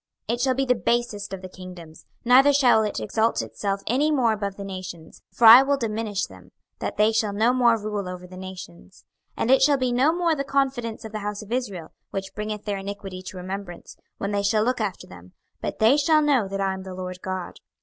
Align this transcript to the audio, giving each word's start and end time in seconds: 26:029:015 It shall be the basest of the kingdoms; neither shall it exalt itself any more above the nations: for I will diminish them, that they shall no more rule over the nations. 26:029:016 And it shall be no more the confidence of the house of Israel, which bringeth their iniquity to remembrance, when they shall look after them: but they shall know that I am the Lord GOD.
26:029:015 0.29 0.35
It 0.35 0.41
shall 0.41 0.53
be 0.55 0.65
the 0.65 0.73
basest 0.73 1.31
of 1.31 1.41
the 1.43 1.47
kingdoms; 1.49 2.05
neither 2.25 2.51
shall 2.51 2.81
it 2.81 2.99
exalt 2.99 3.43
itself 3.43 3.81
any 3.85 4.09
more 4.09 4.33
above 4.33 4.55
the 4.55 4.63
nations: 4.65 5.21
for 5.31 5.45
I 5.45 5.61
will 5.61 5.77
diminish 5.77 6.25
them, 6.25 6.49
that 6.79 6.97
they 6.97 7.11
shall 7.11 7.33
no 7.33 7.53
more 7.53 7.77
rule 7.77 8.09
over 8.09 8.25
the 8.25 8.35
nations. 8.35 9.05
26:029:016 9.37 9.41
And 9.43 9.51
it 9.51 9.61
shall 9.61 9.77
be 9.77 9.91
no 9.91 10.11
more 10.11 10.33
the 10.33 10.43
confidence 10.43 11.05
of 11.05 11.11
the 11.11 11.19
house 11.19 11.43
of 11.43 11.51
Israel, 11.51 11.89
which 12.09 12.33
bringeth 12.33 12.65
their 12.65 12.79
iniquity 12.79 13.21
to 13.21 13.37
remembrance, 13.37 13.95
when 14.17 14.31
they 14.31 14.41
shall 14.41 14.63
look 14.63 14.81
after 14.81 15.05
them: 15.05 15.33
but 15.61 15.77
they 15.77 15.97
shall 15.97 16.23
know 16.23 16.47
that 16.47 16.59
I 16.59 16.73
am 16.73 16.81
the 16.81 16.95
Lord 16.95 17.19
GOD. 17.21 17.57